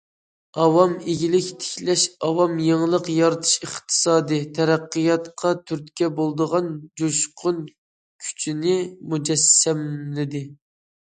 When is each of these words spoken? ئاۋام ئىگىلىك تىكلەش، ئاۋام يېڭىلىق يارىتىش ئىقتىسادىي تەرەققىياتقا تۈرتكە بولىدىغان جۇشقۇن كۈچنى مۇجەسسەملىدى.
ئاۋام 0.61 0.93
ئىگىلىك 1.11 1.49
تىكلەش، 1.63 2.05
ئاۋام 2.27 2.55
يېڭىلىق 2.67 3.09
يارىتىش 3.15 3.51
ئىقتىسادىي 3.67 4.41
تەرەققىياتقا 4.59 5.51
تۈرتكە 5.73 6.09
بولىدىغان 6.21 6.71
جۇشقۇن 7.03 7.63
كۈچنى 7.73 8.75
مۇجەسسەملىدى. 9.13 10.47